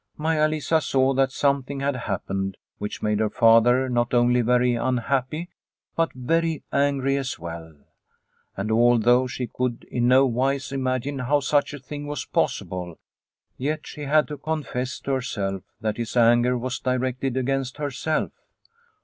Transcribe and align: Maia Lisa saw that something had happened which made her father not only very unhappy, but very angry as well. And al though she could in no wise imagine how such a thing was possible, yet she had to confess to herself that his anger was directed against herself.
Maia 0.17 0.47
Lisa 0.47 0.81
saw 0.81 1.13
that 1.13 1.31
something 1.31 1.81
had 1.81 1.95
happened 1.95 2.57
which 2.79 3.03
made 3.03 3.19
her 3.19 3.29
father 3.29 3.87
not 3.87 4.15
only 4.15 4.41
very 4.41 4.73
unhappy, 4.73 5.47
but 5.95 6.11
very 6.13 6.63
angry 6.73 7.17
as 7.17 7.37
well. 7.37 7.75
And 8.57 8.71
al 8.71 8.97
though 8.97 9.27
she 9.27 9.45
could 9.45 9.83
in 9.91 10.07
no 10.07 10.25
wise 10.25 10.71
imagine 10.71 11.19
how 11.19 11.39
such 11.39 11.71
a 11.75 11.79
thing 11.79 12.07
was 12.07 12.25
possible, 12.25 12.97
yet 13.57 13.85
she 13.85 14.01
had 14.05 14.27
to 14.29 14.39
confess 14.39 14.99
to 15.01 15.11
herself 15.11 15.61
that 15.81 15.97
his 15.97 16.17
anger 16.17 16.57
was 16.57 16.79
directed 16.79 17.37
against 17.37 17.77
herself. 17.77 18.31